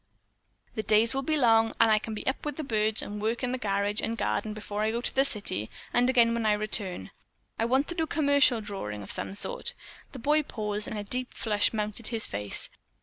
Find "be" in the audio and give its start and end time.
1.21-1.37, 2.15-2.25